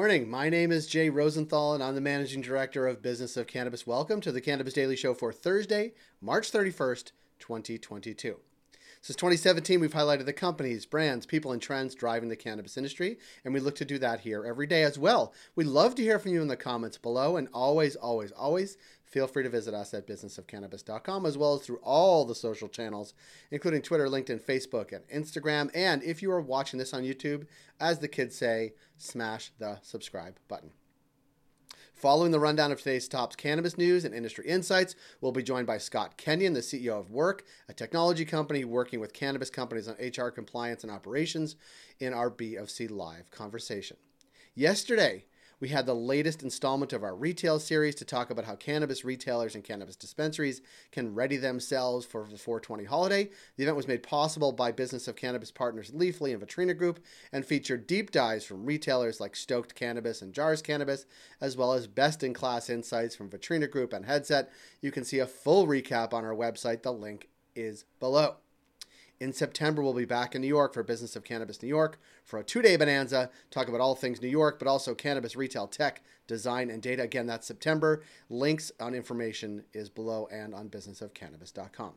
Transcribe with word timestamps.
morning. 0.00 0.30
My 0.30 0.48
name 0.48 0.72
is 0.72 0.86
Jay 0.86 1.10
Rosenthal, 1.10 1.74
and 1.74 1.82
I'm 1.82 1.94
the 1.94 2.00
Managing 2.00 2.40
Director 2.40 2.86
of 2.88 3.02
Business 3.02 3.36
of 3.36 3.46
Cannabis. 3.46 3.86
Welcome 3.86 4.22
to 4.22 4.32
the 4.32 4.40
Cannabis 4.40 4.72
Daily 4.72 4.96
Show 4.96 5.12
for 5.12 5.30
Thursday, 5.30 5.92
March 6.22 6.50
31st, 6.50 7.12
2022. 7.38 8.38
Since 9.02 9.16
2017, 9.16 9.80
we've 9.80 9.94
highlighted 9.94 10.26
the 10.26 10.34
companies, 10.34 10.84
brands, 10.84 11.24
people, 11.24 11.52
and 11.52 11.62
trends 11.62 11.94
driving 11.94 12.28
the 12.28 12.36
cannabis 12.36 12.76
industry, 12.76 13.18
and 13.46 13.54
we 13.54 13.60
look 13.60 13.76
to 13.76 13.84
do 13.86 13.98
that 13.98 14.20
here 14.20 14.44
every 14.44 14.66
day 14.66 14.82
as 14.82 14.98
well. 14.98 15.32
We'd 15.56 15.68
love 15.68 15.94
to 15.94 16.02
hear 16.02 16.18
from 16.18 16.32
you 16.32 16.42
in 16.42 16.48
the 16.48 16.56
comments 16.56 16.98
below, 16.98 17.38
and 17.38 17.48
always, 17.54 17.96
always, 17.96 18.30
always 18.32 18.76
feel 19.04 19.26
free 19.26 19.42
to 19.42 19.48
visit 19.48 19.72
us 19.72 19.94
at 19.94 20.06
businessofcannabis.com 20.06 21.24
as 21.24 21.38
well 21.38 21.54
as 21.54 21.62
through 21.62 21.80
all 21.82 22.26
the 22.26 22.34
social 22.34 22.68
channels, 22.68 23.14
including 23.50 23.80
Twitter, 23.80 24.06
LinkedIn, 24.06 24.42
Facebook, 24.42 24.92
and 24.92 25.08
Instagram. 25.08 25.70
And 25.74 26.02
if 26.02 26.20
you 26.20 26.30
are 26.30 26.40
watching 26.40 26.78
this 26.78 26.92
on 26.92 27.02
YouTube, 27.02 27.46
as 27.80 28.00
the 28.00 28.08
kids 28.08 28.36
say, 28.36 28.74
smash 28.98 29.50
the 29.58 29.78
subscribe 29.82 30.36
button. 30.46 30.72
Following 32.00 32.30
the 32.30 32.40
rundown 32.40 32.72
of 32.72 32.78
today's 32.78 33.06
top 33.06 33.36
cannabis 33.36 33.76
news 33.76 34.06
and 34.06 34.14
industry 34.14 34.46
insights, 34.48 34.94
we'll 35.20 35.32
be 35.32 35.42
joined 35.42 35.66
by 35.66 35.76
Scott 35.76 36.16
Kenyon, 36.16 36.54
the 36.54 36.60
CEO 36.60 36.98
of 36.98 37.10
Wurk, 37.10 37.40
a 37.68 37.74
technology 37.74 38.24
company 38.24 38.64
working 38.64 39.00
with 39.00 39.12
cannabis 39.12 39.50
companies 39.50 39.86
on 39.86 39.96
HR 39.96 40.30
compliance 40.30 40.82
and 40.82 40.90
operations, 40.90 41.56
in 41.98 42.14
our 42.14 42.30
BFC 42.30 42.90
Live 42.90 43.30
conversation. 43.30 43.98
Yesterday, 44.54 45.26
we 45.60 45.68
had 45.68 45.86
the 45.86 45.94
latest 45.94 46.42
installment 46.42 46.92
of 46.92 47.04
our 47.04 47.14
retail 47.14 47.60
series 47.60 47.94
to 47.96 48.04
talk 48.04 48.30
about 48.30 48.46
how 48.46 48.56
cannabis 48.56 49.04
retailers 49.04 49.54
and 49.54 49.62
cannabis 49.62 49.94
dispensaries 49.94 50.62
can 50.90 51.14
ready 51.14 51.36
themselves 51.36 52.06
for 52.06 52.26
the 52.30 52.38
420 52.38 52.84
holiday. 52.84 53.30
The 53.56 53.64
event 53.64 53.76
was 53.76 53.86
made 53.86 54.02
possible 54.02 54.52
by 54.52 54.72
Business 54.72 55.06
of 55.06 55.16
Cannabis 55.16 55.50
partners 55.50 55.90
Leafly 55.90 56.32
and 56.32 56.42
Vitrina 56.42 56.76
Group 56.76 57.04
and 57.32 57.44
featured 57.44 57.86
deep 57.86 58.10
dives 58.10 58.44
from 58.44 58.64
retailers 58.64 59.20
like 59.20 59.36
Stoked 59.36 59.74
Cannabis 59.74 60.22
and 60.22 60.32
Jars 60.32 60.62
Cannabis, 60.62 61.04
as 61.40 61.56
well 61.56 61.74
as 61.74 61.86
best 61.86 62.22
in 62.22 62.32
class 62.32 62.70
insights 62.70 63.14
from 63.14 63.28
Vitrina 63.28 63.70
Group 63.70 63.92
and 63.92 64.06
Headset. 64.06 64.50
You 64.80 64.90
can 64.90 65.04
see 65.04 65.18
a 65.18 65.26
full 65.26 65.66
recap 65.66 66.12
on 66.14 66.24
our 66.24 66.34
website. 66.34 66.82
The 66.82 66.92
link 66.92 67.28
is 67.54 67.84
below. 67.98 68.36
In 69.20 69.34
September, 69.34 69.82
we'll 69.82 69.92
be 69.92 70.06
back 70.06 70.34
in 70.34 70.40
New 70.40 70.48
York 70.48 70.72
for 70.72 70.82
Business 70.82 71.14
of 71.14 71.24
Cannabis 71.24 71.62
New 71.62 71.68
York 71.68 72.00
for 72.24 72.38
a 72.38 72.42
two 72.42 72.62
day 72.62 72.76
bonanza, 72.76 73.30
talk 73.50 73.68
about 73.68 73.80
all 73.80 73.94
things 73.94 74.22
New 74.22 74.28
York, 74.28 74.58
but 74.58 74.66
also 74.66 74.94
cannabis 74.94 75.36
retail 75.36 75.66
tech, 75.66 76.02
design, 76.26 76.70
and 76.70 76.80
data. 76.82 77.02
Again, 77.02 77.26
that's 77.26 77.46
September. 77.46 78.02
Links 78.30 78.72
on 78.80 78.94
information 78.94 79.64
is 79.74 79.90
below 79.90 80.26
and 80.32 80.54
on 80.54 80.70
businessofcannabis.com. 80.70 81.92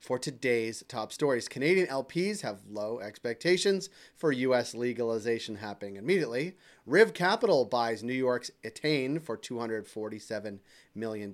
For 0.00 0.18
today's 0.18 0.82
top 0.88 1.12
stories, 1.12 1.48
Canadian 1.48 1.86
LPs 1.86 2.40
have 2.42 2.66
low 2.68 2.98
expectations 2.98 3.88
for 4.14 4.32
U.S. 4.32 4.74
legalization 4.74 5.56
happening 5.56 5.96
immediately. 5.96 6.56
Riv 6.84 7.14
Capital 7.14 7.64
buys 7.64 8.02
New 8.02 8.12
York's 8.12 8.50
Etain 8.64 9.22
for 9.22 9.38
$247 9.38 10.58
million 10.94 11.32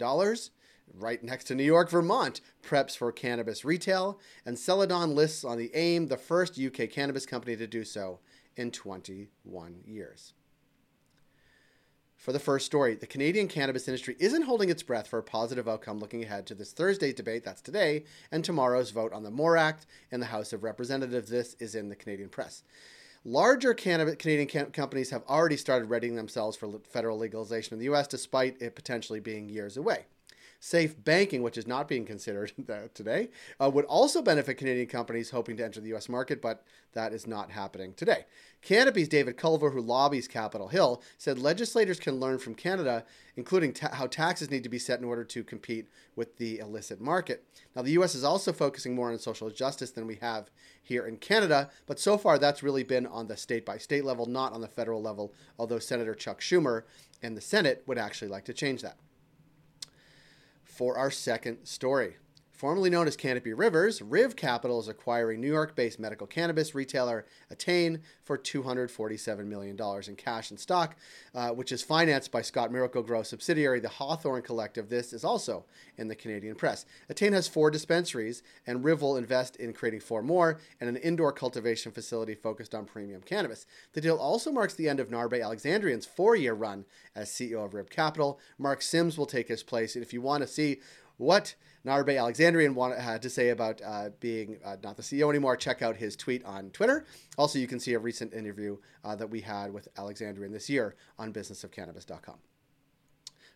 right 0.94 1.22
next 1.22 1.44
to 1.44 1.54
New 1.54 1.64
York, 1.64 1.90
Vermont, 1.90 2.40
preps 2.62 2.96
for 2.96 3.10
cannabis 3.12 3.64
retail, 3.64 4.18
and 4.44 4.58
Celadon 4.58 5.14
lists 5.14 5.44
on 5.44 5.58
the 5.58 5.74
AIM, 5.74 6.08
the 6.08 6.16
first 6.16 6.58
UK 6.58 6.90
cannabis 6.90 7.26
company 7.26 7.56
to 7.56 7.66
do 7.66 7.84
so 7.84 8.20
in 8.56 8.70
21 8.70 9.80
years. 9.86 10.34
For 12.22 12.32
the 12.32 12.38
first 12.38 12.66
story, 12.66 12.94
the 12.94 13.06
Canadian 13.08 13.48
cannabis 13.48 13.88
industry 13.88 14.14
isn't 14.20 14.42
holding 14.42 14.70
its 14.70 14.84
breath 14.84 15.08
for 15.08 15.18
a 15.18 15.24
positive 15.24 15.66
outcome 15.66 15.98
looking 15.98 16.22
ahead 16.22 16.46
to 16.46 16.54
this 16.54 16.70
Thursday's 16.70 17.14
debate, 17.14 17.42
that's 17.42 17.60
today, 17.60 18.04
and 18.30 18.44
tomorrow's 18.44 18.92
vote 18.92 19.12
on 19.12 19.24
the 19.24 19.30
MORE 19.32 19.56
Act 19.56 19.86
in 20.12 20.20
the 20.20 20.26
House 20.26 20.52
of 20.52 20.62
Representatives. 20.62 21.30
This 21.30 21.56
is 21.58 21.74
in 21.74 21.88
the 21.88 21.96
Canadian 21.96 22.28
press. 22.28 22.62
Larger 23.24 23.74
cannabis, 23.74 24.14
Canadian 24.16 24.46
can- 24.46 24.70
companies 24.70 25.10
have 25.10 25.24
already 25.28 25.56
started 25.56 25.86
readying 25.86 26.14
themselves 26.14 26.56
for 26.56 26.70
federal 26.88 27.18
legalization 27.18 27.74
in 27.74 27.80
the 27.80 27.86
U.S., 27.86 28.06
despite 28.06 28.60
it 28.62 28.76
potentially 28.76 29.18
being 29.18 29.48
years 29.48 29.76
away. 29.76 30.06
Safe 30.64 30.94
banking, 31.02 31.42
which 31.42 31.58
is 31.58 31.66
not 31.66 31.88
being 31.88 32.04
considered 32.04 32.52
today, 32.94 33.30
uh, 33.60 33.68
would 33.68 33.84
also 33.86 34.22
benefit 34.22 34.58
Canadian 34.58 34.86
companies 34.86 35.30
hoping 35.30 35.56
to 35.56 35.64
enter 35.64 35.80
the 35.80 35.88
U.S. 35.88 36.08
market, 36.08 36.40
but 36.40 36.62
that 36.92 37.12
is 37.12 37.26
not 37.26 37.50
happening 37.50 37.94
today. 37.94 38.26
Canopy's 38.60 39.08
David 39.08 39.36
Culver, 39.36 39.70
who 39.70 39.80
lobbies 39.80 40.28
Capitol 40.28 40.68
Hill, 40.68 41.02
said 41.18 41.40
legislators 41.40 41.98
can 41.98 42.20
learn 42.20 42.38
from 42.38 42.54
Canada, 42.54 43.04
including 43.34 43.72
ta- 43.72 43.92
how 43.92 44.06
taxes 44.06 44.52
need 44.52 44.62
to 44.62 44.68
be 44.68 44.78
set 44.78 45.00
in 45.00 45.04
order 45.04 45.24
to 45.24 45.42
compete 45.42 45.88
with 46.14 46.38
the 46.38 46.60
illicit 46.60 47.00
market. 47.00 47.44
Now, 47.74 47.82
the 47.82 47.90
U.S. 47.92 48.14
is 48.14 48.22
also 48.22 48.52
focusing 48.52 48.94
more 48.94 49.10
on 49.10 49.18
social 49.18 49.50
justice 49.50 49.90
than 49.90 50.06
we 50.06 50.14
have 50.22 50.48
here 50.80 51.08
in 51.08 51.16
Canada, 51.16 51.70
but 51.86 51.98
so 51.98 52.16
far 52.16 52.38
that's 52.38 52.62
really 52.62 52.84
been 52.84 53.08
on 53.08 53.26
the 53.26 53.36
state 53.36 53.66
by 53.66 53.78
state 53.78 54.04
level, 54.04 54.26
not 54.26 54.52
on 54.52 54.60
the 54.60 54.68
federal 54.68 55.02
level, 55.02 55.34
although 55.58 55.80
Senator 55.80 56.14
Chuck 56.14 56.40
Schumer 56.40 56.84
and 57.20 57.36
the 57.36 57.40
Senate 57.40 57.82
would 57.88 57.98
actually 57.98 58.28
like 58.28 58.44
to 58.44 58.52
change 58.52 58.80
that 58.82 58.96
for 60.72 60.96
our 60.96 61.10
second 61.10 61.58
story. 61.64 62.16
Formerly 62.62 62.90
known 62.90 63.08
as 63.08 63.16
Canopy 63.16 63.52
Rivers, 63.54 64.00
Riv 64.00 64.36
Capital 64.36 64.78
is 64.78 64.86
acquiring 64.86 65.40
New 65.40 65.50
York 65.50 65.74
based 65.74 65.98
medical 65.98 66.28
cannabis 66.28 66.76
retailer 66.76 67.26
Etain 67.52 68.02
for 68.22 68.38
$247 68.38 69.46
million 69.46 69.76
in 70.06 70.14
cash 70.14 70.52
and 70.52 70.60
stock, 70.60 70.94
uh, 71.34 71.48
which 71.48 71.72
is 71.72 71.82
financed 71.82 72.30
by 72.30 72.40
Scott 72.40 72.70
Miracle-Gro 72.70 73.24
subsidiary, 73.24 73.80
the 73.80 73.88
Hawthorne 73.88 74.42
Collective. 74.42 74.88
This 74.88 75.12
is 75.12 75.24
also 75.24 75.64
in 75.98 76.06
the 76.06 76.14
Canadian 76.14 76.54
press. 76.54 76.86
Etain 77.10 77.32
has 77.32 77.48
four 77.48 77.68
dispensaries, 77.68 78.44
and 78.64 78.84
Riv 78.84 79.02
will 79.02 79.16
invest 79.16 79.56
in 79.56 79.72
creating 79.72 79.98
four 79.98 80.22
more 80.22 80.60
and 80.80 80.88
an 80.88 80.98
indoor 80.98 81.32
cultivation 81.32 81.90
facility 81.90 82.36
focused 82.36 82.76
on 82.76 82.84
premium 82.84 83.22
cannabis. 83.22 83.66
The 83.94 84.00
deal 84.00 84.18
also 84.18 84.52
marks 84.52 84.74
the 84.74 84.88
end 84.88 85.00
of 85.00 85.08
Narbe 85.08 85.42
Alexandrian's 85.42 86.06
four 86.06 86.36
year 86.36 86.54
run 86.54 86.84
as 87.16 87.28
CEO 87.28 87.64
of 87.64 87.74
Riv 87.74 87.90
Capital. 87.90 88.38
Mark 88.56 88.82
Sims 88.82 89.18
will 89.18 89.26
take 89.26 89.48
his 89.48 89.64
place. 89.64 89.96
And 89.96 90.04
if 90.04 90.12
you 90.12 90.20
want 90.20 90.42
to 90.42 90.46
see 90.46 90.78
what 91.16 91.54
Narbe 91.84 92.18
Alexandrian 92.18 92.74
wanted, 92.74 92.98
had 93.00 93.22
to 93.22 93.30
say 93.30 93.48
about 93.50 93.80
uh, 93.84 94.10
being 94.20 94.58
uh, 94.64 94.76
not 94.82 94.96
the 94.96 95.02
CEO 95.02 95.28
anymore, 95.28 95.56
check 95.56 95.82
out 95.82 95.96
his 95.96 96.16
tweet 96.16 96.44
on 96.44 96.70
Twitter. 96.70 97.04
Also, 97.36 97.58
you 97.58 97.66
can 97.66 97.80
see 97.80 97.94
a 97.94 97.98
recent 97.98 98.32
interview 98.32 98.76
uh, 99.04 99.16
that 99.16 99.28
we 99.28 99.40
had 99.40 99.72
with 99.72 99.88
Alexandrian 99.96 100.52
this 100.52 100.70
year 100.70 100.94
on 101.18 101.32
businessofcannabis.com 101.32 102.36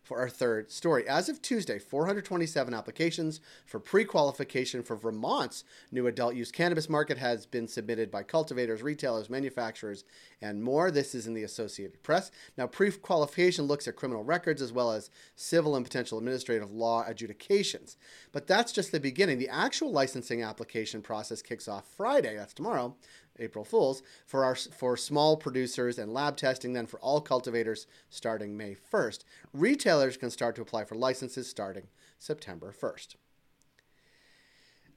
for 0.07 0.19
our 0.19 0.29
third 0.29 0.71
story. 0.71 1.07
As 1.07 1.27
of 1.27 1.41
Tuesday, 1.41 1.77
427 1.79 2.73
applications 2.73 3.41
for 3.65 3.79
pre 3.79 4.05
qualification 4.05 4.81
for 4.81 4.95
Vermont's 4.95 5.65
new 5.91 6.07
adult 6.07 6.33
use 6.33 6.49
cannabis 6.49 6.87
market 6.87 7.17
has 7.17 7.45
been 7.45 7.67
submitted 7.67 8.09
by 8.09 8.23
cultivators, 8.23 8.81
retailers, 8.81 9.29
manufacturers, 9.29 10.05
and 10.41 10.63
more. 10.63 10.89
This 10.91 11.13
is 11.13 11.27
in 11.27 11.33
the 11.33 11.43
Associated 11.43 12.01
Press. 12.03 12.31
Now, 12.57 12.67
pre 12.67 12.89
qualification 12.91 13.65
looks 13.65 13.87
at 13.87 13.97
criminal 13.97 14.23
records 14.23 14.61
as 14.61 14.71
well 14.71 14.91
as 14.91 15.09
civil 15.35 15.75
and 15.75 15.85
potential 15.85 16.17
administrative 16.17 16.71
law 16.71 17.03
adjudications. 17.05 17.97
But 18.31 18.47
that's 18.47 18.71
just 18.71 18.93
the 18.93 18.99
beginning. 19.01 19.39
The 19.39 19.49
actual 19.49 19.91
licensing 19.91 20.41
application 20.41 21.01
process 21.01 21.41
kicks 21.41 21.67
off 21.67 21.85
Friday, 21.85 22.37
that's 22.37 22.53
tomorrow, 22.53 22.95
April 23.39 23.65
Fools, 23.65 24.01
for 24.25 24.43
our 24.43 24.55
for 24.55 24.97
small 24.97 25.37
producers 25.37 25.97
and 25.97 26.13
lab 26.13 26.37
testing, 26.37 26.73
then 26.73 26.87
for 26.87 26.99
all 26.99 27.21
cultivators 27.21 27.87
starting 28.09 28.57
May 28.57 28.75
1st. 28.75 29.23
Retailers 29.53 30.17
can 30.17 30.29
start 30.29 30.55
to 30.55 30.61
apply 30.61 30.85
for 30.85 30.95
licenses 30.95 31.49
starting 31.49 31.87
September 32.19 32.73
1st. 32.73 33.15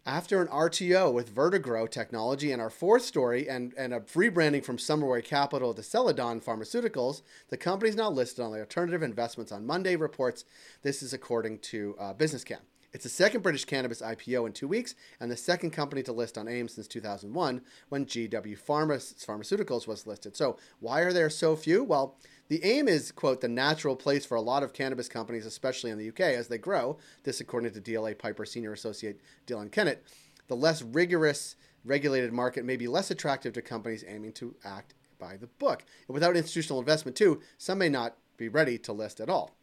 After 0.06 0.40
an 0.40 0.48
RTO 0.48 1.12
with 1.12 1.34
Vertigrow 1.34 1.88
Technology 1.88 2.53
and 2.53 2.62
our 2.62 2.70
fourth 2.70 3.03
story 3.03 3.48
and, 3.48 3.74
and 3.76 3.92
a 3.92 4.00
rebranding 4.00 4.65
from 4.65 4.78
Summerway 4.78 5.22
Capital 5.22 5.74
to 5.74 5.82
Celadon 5.82 6.41
Pharmaceuticals, 6.41 7.20
the 7.50 7.59
company 7.59 7.91
is 7.91 7.97
now 7.97 8.10
listed 8.10 8.42
on 8.42 8.50
the 8.50 8.60
alternative 8.60 9.03
investments 9.03 9.53
on 9.53 9.66
Monday 9.66 9.97
reports. 9.97 10.47
This 10.82 11.03
is 11.03 11.12
according 11.12 11.59
to 11.59 11.97
uh, 12.00 12.12
Business 12.15 12.44
Cann. 12.44 12.60
It's 12.92 13.04
the 13.04 13.10
second 13.10 13.42
British 13.42 13.65
cannabis 13.65 14.03
IPO 14.03 14.47
in 14.47 14.53
two 14.53 14.66
weeks 14.66 14.97
and 15.21 15.31
the 15.31 15.37
second 15.37 15.71
company 15.71 16.03
to 16.03 16.13
list 16.13 16.37
on 16.37 16.48
AIM 16.48 16.66
since 16.66 16.89
2001 16.89 17.60
when 17.89 18.04
GW 18.04 18.59
Pharma- 18.59 19.25
Pharmaceuticals 19.25 19.87
was 19.87 20.09
listed. 20.09 20.37
So, 20.37 20.57
why 20.81 21.03
are 21.03 21.13
there 21.13 21.31
so 21.31 21.54
few? 21.54 21.84
Well, 21.84 22.16
the 22.48 22.65
AIM 22.65 22.89
is, 22.89 23.13
quote, 23.13 23.41
the 23.41 23.48
natural 23.48 23.95
place 23.95 24.27
for 24.27 24.34
a 24.34 24.41
lot 24.41 24.65
of 24.65 24.72
cannabis 24.72 25.09
companies, 25.09 25.47
especially 25.47 25.92
in 25.92 25.98
the 25.98 26.09
UK, 26.09 26.21
as 26.21 26.48
they 26.48 26.59
grow. 26.59 26.98
This, 27.22 27.41
according 27.41 27.72
to 27.72 27.81
DLA 27.81 28.19
Piper 28.19 28.45
Senior 28.45 28.72
Associate 28.72 29.21
Dylan 29.47 29.71
Kennett. 29.71 30.04
The 30.48 30.57
less 30.57 30.83
rigorous 30.83 31.54
regulated 31.84 32.33
market 32.33 32.65
may 32.65 32.77
be 32.77 32.89
less 32.89 33.13
attractive 33.13 33.53
to 33.53 33.63
companies 33.63 34.04
aiming 34.07 34.33
to 34.33 34.57
act 34.65 34.95
by 35.21 35.37
the 35.37 35.47
book. 35.47 35.84
And 36.09 36.15
without 36.15 36.37
institutional 36.37 36.81
investment, 36.81 37.16
too, 37.16 37.41
some 37.57 37.78
may 37.78 37.89
not 37.89 38.16
be 38.37 38.48
ready 38.48 38.78
to 38.78 38.92
list 38.92 39.21
at 39.21 39.28
all. 39.28 39.54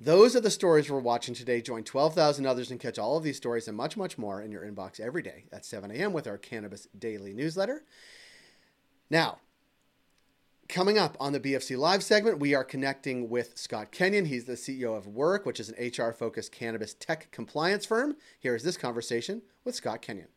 Those 0.00 0.36
are 0.36 0.40
the 0.40 0.50
stories 0.50 0.88
we're 0.88 1.00
watching 1.00 1.34
today. 1.34 1.60
Join 1.60 1.82
12,000 1.82 2.46
others 2.46 2.70
and 2.70 2.78
catch 2.78 3.00
all 3.00 3.16
of 3.16 3.24
these 3.24 3.36
stories 3.36 3.66
and 3.66 3.76
much, 3.76 3.96
much 3.96 4.16
more 4.16 4.40
in 4.40 4.52
your 4.52 4.62
inbox 4.62 5.00
every 5.00 5.22
day 5.22 5.46
at 5.52 5.64
7 5.64 5.90
a.m. 5.90 6.12
with 6.12 6.28
our 6.28 6.38
Cannabis 6.38 6.86
Daily 6.96 7.32
newsletter. 7.32 7.82
Now, 9.10 9.38
coming 10.68 10.98
up 10.98 11.16
on 11.18 11.32
the 11.32 11.40
BFC 11.40 11.76
Live 11.76 12.04
segment, 12.04 12.38
we 12.38 12.54
are 12.54 12.62
connecting 12.62 13.28
with 13.28 13.58
Scott 13.58 13.90
Kenyon. 13.90 14.26
He's 14.26 14.44
the 14.44 14.52
CEO 14.52 14.96
of 14.96 15.08
Wurk, 15.08 15.44
which 15.44 15.58
is 15.58 15.70
an 15.70 15.90
HR 15.90 16.12
focused 16.12 16.52
cannabis 16.52 16.94
tech 16.94 17.28
compliance 17.32 17.84
firm. 17.84 18.14
Here 18.38 18.54
is 18.54 18.62
this 18.62 18.76
conversation 18.76 19.42
with 19.64 19.74
Scott 19.74 20.00
Kenyon. 20.00 20.28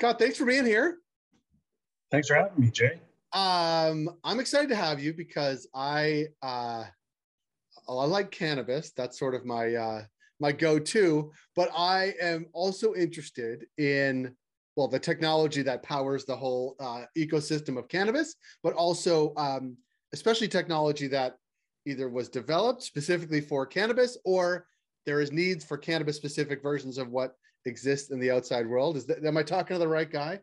Scott, 0.00 0.18
thanks 0.18 0.38
for 0.38 0.46
being 0.46 0.64
here. 0.64 0.96
Thanks 2.10 2.28
for 2.28 2.34
having 2.34 2.58
me, 2.58 2.70
Jay. 2.70 2.98
Um, 3.34 4.08
I'm 4.24 4.40
excited 4.40 4.70
to 4.70 4.74
have 4.74 4.98
you 4.98 5.12
because 5.12 5.68
I 5.74 6.28
uh, 6.42 6.84
I 7.86 8.04
like 8.06 8.30
cannabis. 8.30 8.92
That's 8.96 9.18
sort 9.18 9.34
of 9.34 9.44
my 9.44 9.74
uh, 9.74 10.04
my 10.40 10.52
go-to. 10.52 11.30
But 11.54 11.68
I 11.76 12.14
am 12.18 12.46
also 12.54 12.94
interested 12.94 13.66
in 13.76 14.34
well 14.74 14.88
the 14.88 14.98
technology 14.98 15.60
that 15.64 15.82
powers 15.82 16.24
the 16.24 16.34
whole 16.34 16.76
uh, 16.80 17.02
ecosystem 17.14 17.76
of 17.76 17.86
cannabis, 17.88 18.36
but 18.62 18.72
also 18.72 19.34
um, 19.36 19.76
especially 20.14 20.48
technology 20.48 21.08
that 21.08 21.36
either 21.84 22.08
was 22.08 22.30
developed 22.30 22.82
specifically 22.82 23.42
for 23.42 23.66
cannabis 23.66 24.16
or 24.24 24.64
there 25.06 25.20
is 25.20 25.32
needs 25.32 25.64
for 25.64 25.76
cannabis 25.76 26.16
specific 26.16 26.62
versions 26.62 26.98
of 26.98 27.08
what 27.08 27.36
exists 27.66 28.10
in 28.10 28.20
the 28.20 28.30
outside 28.30 28.66
world. 28.66 28.96
Is 28.96 29.06
that 29.06 29.24
am 29.24 29.36
I 29.36 29.42
talking 29.42 29.74
to 29.74 29.78
the 29.78 29.88
right 29.88 30.10
guy? 30.10 30.40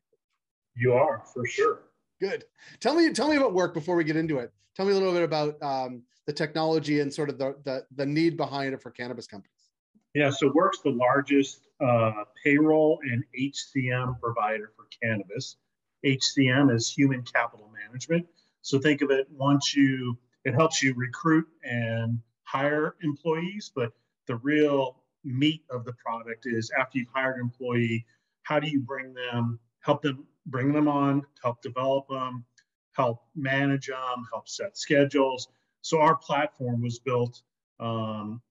You 0.76 0.94
are 0.94 1.24
for 1.34 1.46
sure. 1.46 1.80
Good. 2.20 2.46
Tell 2.80 2.96
me, 2.96 3.12
tell 3.12 3.28
me 3.28 3.36
about 3.36 3.54
Wurk 3.54 3.74
before 3.74 3.96
we 3.96 4.04
get 4.04 4.16
into 4.16 4.38
it. 4.40 4.52
Tell 4.76 4.86
me 4.86 4.92
a 4.92 4.96
little 4.96 5.14
bit 5.14 5.24
about 5.24 5.62
um, 5.62 6.04
the 6.26 6.34
technology 6.34 7.00
and 7.00 7.14
sort 7.14 7.30
of 7.30 7.38
the, 7.38 7.56
the, 7.64 7.86
the 7.96 8.06
need 8.06 8.38
behind 8.38 8.74
it 8.74 8.82
for 8.82 8.92
cannabis 8.92 9.28
companies. 9.28 9.70
Yeah, 10.14 10.30
so 10.30 10.50
Wurk's 10.52 10.82
the 10.82 10.92
largest 10.92 11.68
uh, 11.80 12.24
payroll 12.44 13.00
and 13.04 13.24
HCM 13.40 14.20
provider 14.20 14.72
for 14.76 14.88
cannabis. 15.02 15.58
HCM 16.06 16.74
is 16.74 16.90
human 16.90 17.24
capital 17.24 17.72
management. 17.86 18.26
So 18.62 18.80
think 18.80 19.02
of 19.02 19.12
it 19.12 19.28
once 19.32 19.76
you, 19.76 20.18
it 20.44 20.54
helps 20.54 20.82
you 20.82 20.94
recruit 20.96 21.48
and 21.64 22.20
hire 22.44 22.96
employees, 23.02 23.72
but 23.76 23.92
the 24.28 24.36
real 24.38 24.98
meat 25.24 25.64
of 25.70 25.84
the 25.86 25.94
product 25.94 26.46
is 26.46 26.72
after 26.78 27.00
you've 27.00 27.10
hired 27.14 27.36
an 27.36 27.42
employee, 27.42 28.06
how 28.44 28.60
do 28.60 28.68
you 28.68 28.80
bring 28.80 29.14
them, 29.14 29.60
help 29.82 30.02
them 30.02 30.26
bring 30.46 30.72
them 30.72 30.88
on, 30.88 31.24
help 31.44 31.62
develop 31.62 32.08
them, 32.08 32.46
help 32.94 33.24
manage 33.36 33.88
them, 33.88 34.26
help 34.32 34.48
set 34.48 34.78
schedules. 34.78 35.50
So 35.82 36.00
our 36.00 36.16
platform 36.16 36.82
was 36.82 37.00
built 37.00 37.42
um, 37.80 38.42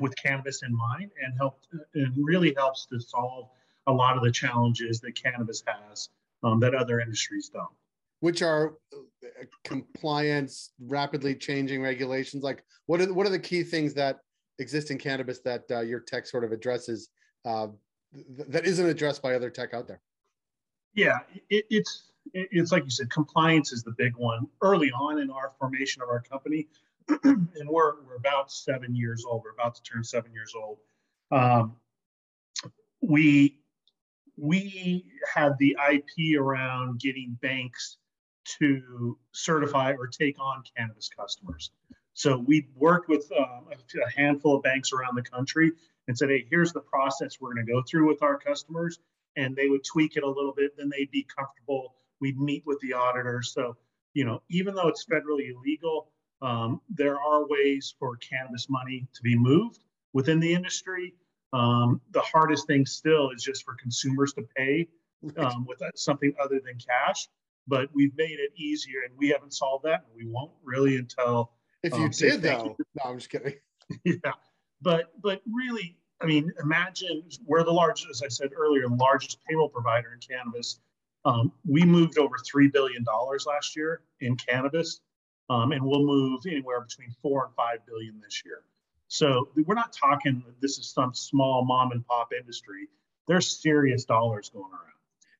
with 0.00 0.14
cannabis 0.16 0.62
in 0.62 0.74
mind 0.74 1.10
and 1.22 1.34
helped 1.36 1.68
and 1.94 2.12
really 2.16 2.54
helps 2.56 2.86
to 2.86 3.00
solve 3.00 3.48
a 3.86 3.92
lot 3.92 4.16
of 4.16 4.22
the 4.22 4.30
challenges 4.30 5.00
that 5.00 5.14
cannabis 5.14 5.62
has 5.66 6.10
um, 6.42 6.60
that 6.60 6.74
other 6.74 7.00
industries 7.00 7.48
don't. 7.48 7.66
Which 8.20 8.40
are 8.40 8.74
uh, 8.94 9.44
compliance, 9.64 10.70
rapidly 10.80 11.34
changing 11.34 11.82
regulations. 11.82 12.44
Like, 12.44 12.62
what 12.86 13.00
are 13.00 13.12
what 13.12 13.26
are 13.26 13.30
the 13.30 13.38
key 13.38 13.64
things 13.64 13.94
that 13.94 14.20
exist 14.62 14.90
in 14.90 14.98
cannabis 14.98 15.40
that 15.40 15.64
uh, 15.70 15.80
your 15.80 16.00
tech 16.00 16.26
sort 16.26 16.44
of 16.44 16.52
addresses 16.52 17.10
uh, 17.44 17.68
th- 18.14 18.48
that 18.48 18.64
isn't 18.64 18.86
addressed 18.86 19.22
by 19.22 19.34
other 19.34 19.50
tech 19.50 19.74
out 19.74 19.86
there? 19.86 20.00
Yeah, 20.94 21.18
it, 21.50 21.66
it's 21.70 22.12
it's 22.32 22.72
like 22.72 22.84
you 22.84 22.90
said, 22.90 23.10
compliance 23.10 23.72
is 23.72 23.82
the 23.82 23.94
big 23.98 24.16
one. 24.16 24.46
Early 24.62 24.90
on 24.92 25.18
in 25.18 25.30
our 25.30 25.52
formation 25.58 26.02
of 26.02 26.08
our 26.08 26.20
company, 26.20 26.68
and 27.24 27.48
we're 27.68 28.02
we're 28.06 28.16
about 28.16 28.50
seven 28.50 28.94
years 28.94 29.24
old. 29.26 29.42
We're 29.44 29.52
about 29.52 29.74
to 29.74 29.82
turn 29.82 30.04
seven 30.04 30.32
years 30.32 30.54
old. 30.56 30.78
Um, 31.30 31.76
we 33.00 33.58
we 34.36 35.04
had 35.34 35.56
the 35.58 35.76
IP 35.92 36.38
around 36.38 37.00
getting 37.00 37.36
banks 37.42 37.98
to 38.58 39.18
certify 39.32 39.92
or 39.92 40.06
take 40.06 40.40
on 40.40 40.62
cannabis 40.76 41.08
customers. 41.08 41.70
So 42.14 42.38
we 42.38 42.68
worked 42.76 43.08
with 43.08 43.30
um, 43.38 43.66
a 43.70 44.10
handful 44.10 44.56
of 44.56 44.62
banks 44.62 44.92
around 44.92 45.16
the 45.16 45.22
country 45.22 45.72
and 46.08 46.16
said, 46.16 46.28
"Hey, 46.28 46.46
here's 46.50 46.72
the 46.72 46.80
process 46.80 47.40
we're 47.40 47.54
going 47.54 47.66
to 47.66 47.72
go 47.72 47.82
through 47.82 48.08
with 48.08 48.22
our 48.22 48.38
customers." 48.38 48.98
and 49.36 49.56
they 49.56 49.68
would 49.68 49.84
tweak 49.84 50.16
it 50.16 50.22
a 50.22 50.28
little 50.28 50.52
bit. 50.52 50.76
Then 50.76 50.90
they'd 50.90 51.10
be 51.10 51.24
comfortable. 51.24 51.94
We'd 52.20 52.38
meet 52.38 52.64
with 52.66 52.78
the 52.80 52.92
auditor. 52.92 53.42
So, 53.42 53.76
you 54.14 54.24
know, 54.24 54.42
even 54.50 54.74
though 54.74 54.88
it's 54.88 55.04
federally 55.04 55.54
illegal, 55.54 56.08
um, 56.40 56.80
there 56.88 57.20
are 57.20 57.46
ways 57.46 57.94
for 57.98 58.16
cannabis 58.16 58.68
money 58.68 59.06
to 59.14 59.22
be 59.22 59.36
moved 59.36 59.80
within 60.12 60.40
the 60.40 60.52
industry. 60.52 61.14
Um, 61.52 62.00
the 62.10 62.20
hardest 62.20 62.66
thing 62.66 62.86
still 62.86 63.30
is 63.30 63.42
just 63.42 63.64
for 63.64 63.74
consumers 63.74 64.32
to 64.34 64.42
pay 64.56 64.88
um, 65.36 65.66
with 65.66 65.80
something 65.94 66.32
other 66.42 66.60
than 66.64 66.78
cash. 66.78 67.28
But 67.68 67.90
we've 67.94 68.16
made 68.16 68.40
it 68.40 68.50
easier, 68.56 69.02
and 69.08 69.16
we 69.16 69.28
haven't 69.28 69.54
solved 69.54 69.84
that. 69.84 70.04
And 70.06 70.16
we 70.16 70.30
won't 70.30 70.52
really 70.64 70.96
until. 70.96 71.52
If 71.82 71.94
you 71.94 72.04
um, 72.04 72.10
did, 72.10 72.42
though, 72.42 72.76
no, 72.78 73.10
I'm 73.10 73.18
just 73.18 73.30
kidding. 73.30 73.54
yeah, 74.04 74.32
but 74.80 75.12
but 75.20 75.42
really, 75.52 75.96
I 76.20 76.26
mean, 76.26 76.52
imagine 76.62 77.24
we're 77.44 77.64
the 77.64 77.72
largest, 77.72 78.08
as 78.10 78.22
I 78.22 78.28
said 78.28 78.50
earlier, 78.56 78.88
the 78.88 78.94
largest 78.94 79.38
payroll 79.48 79.68
provider 79.68 80.12
in 80.12 80.20
cannabis. 80.20 80.80
Um, 81.24 81.52
we 81.68 81.84
moved 81.84 82.18
over 82.18 82.36
three 82.38 82.68
billion 82.68 83.04
dollars 83.04 83.46
last 83.46 83.76
year 83.76 84.02
in 84.20 84.36
cannabis, 84.36 85.00
um, 85.50 85.72
and 85.72 85.84
we'll 85.84 86.04
move 86.04 86.42
anywhere 86.46 86.80
between 86.80 87.14
four 87.20 87.46
and 87.46 87.54
five 87.54 87.78
billion 87.86 88.20
this 88.20 88.42
year. 88.44 88.62
So 89.08 89.48
we're 89.66 89.74
not 89.74 89.92
talking 89.92 90.42
this 90.60 90.78
is 90.78 90.90
some 90.90 91.12
small 91.14 91.64
mom 91.64 91.92
and 91.92 92.06
pop 92.06 92.32
industry. 92.32 92.88
There's 93.28 93.60
serious 93.60 94.04
dollars 94.04 94.50
going 94.50 94.72
around 94.72 94.92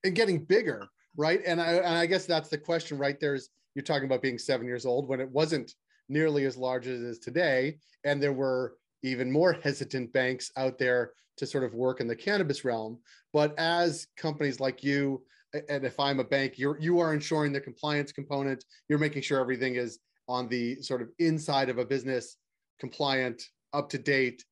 and 0.05 0.15
getting 0.15 0.45
bigger, 0.45 0.89
right? 1.17 1.41
And 1.47 1.61
I, 1.61 1.73
and 1.75 1.99
I 1.99 2.07
guess 2.07 2.27
that's 2.27 2.49
the 2.49 2.59
question 2.59 2.99
right 2.99 3.19
there. 3.19 3.35
Is 3.35 3.49
you're 3.75 3.83
talking 3.83 4.05
about 4.05 4.23
being 4.23 4.39
seven 4.39 4.67
years 4.67 4.85
old 4.85 5.09
when 5.09 5.21
it 5.21 5.31
wasn't 5.31 5.75
nearly 6.13 6.45
as 6.45 6.57
large 6.57 6.87
as 6.87 7.01
it 7.01 7.07
is 7.07 7.19
today, 7.19 7.79
and 8.05 8.23
there 8.23 8.33
were 8.33 8.77
even 9.03 9.31
more 9.31 9.53
hesitant 9.65 10.13
banks 10.13 10.51
out 10.57 10.79
there 10.79 11.13
to 11.39 11.47
sort 11.47 11.65
of 11.65 11.75
work 11.75 12.01
in 12.01 12.07
the 12.07 12.17
cannabis 12.17 12.65
realm. 12.65 12.99
But 13.33 13.59
as 13.59 14.07
companies 14.17 14.61
like 14.61 14.85
you, 14.85 15.23
and 15.69 15.85
if 15.85 15.99
I'm 15.99 16.21
a 16.21 16.25
bank, 16.25 16.59
you're 16.59 16.79
you 16.81 16.99
are 17.01 17.13
ensuring 17.13 17.53
the 17.53 17.61
compliance 17.61 18.13
component. 18.13 18.65
You're 18.89 18.99
making 18.99 19.23
sure 19.23 19.41
everything 19.41 19.75
is 19.75 19.99
on 20.29 20.49
the 20.49 20.81
sort 20.83 21.03
of 21.03 21.09
inside 21.19 21.69
of 21.69 21.79
a 21.79 21.85
business 21.85 22.37
compliant, 22.79 23.43
up 23.73 23.89
to 23.91 23.99
date, 23.99 24.45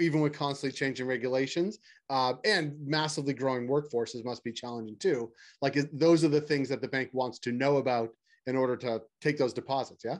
even 0.00 0.20
with 0.20 0.32
constantly 0.32 0.76
changing 0.76 1.06
regulations 1.06 1.78
uh, 2.10 2.34
and 2.44 2.74
massively 2.84 3.32
growing 3.32 3.66
workforces 3.66 4.24
must 4.24 4.42
be 4.44 4.52
challenging 4.52 4.96
too. 4.98 5.30
Like 5.62 5.76
those 5.92 6.24
are 6.24 6.28
the 6.28 6.40
things 6.40 6.68
that 6.68 6.80
the 6.80 6.88
bank 6.88 7.10
wants 7.12 7.38
to 7.40 7.52
know 7.52 7.76
about 7.78 8.10
in 8.46 8.56
order 8.56 8.76
to 8.78 9.02
take 9.20 9.38
those 9.38 9.52
deposits. 9.52 10.04
Yeah, 10.04 10.18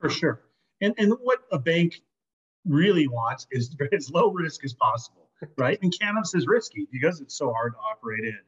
for 0.00 0.10
sure. 0.10 0.42
And 0.80 0.94
and 0.98 1.12
what 1.22 1.40
a 1.52 1.58
bank 1.58 2.00
really 2.64 3.08
wants 3.08 3.46
is 3.50 3.74
as 3.92 4.10
low 4.10 4.30
risk 4.30 4.64
as 4.64 4.74
possible, 4.74 5.28
right? 5.56 5.78
and 5.82 5.92
cannabis 5.98 6.34
is 6.34 6.46
risky 6.46 6.86
because 6.90 7.20
it's 7.20 7.36
so 7.36 7.52
hard 7.52 7.72
to 7.74 7.78
operate 7.78 8.24
in. 8.24 8.38